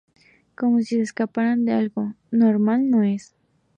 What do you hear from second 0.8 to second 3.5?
se escaparan de algo. normal no es.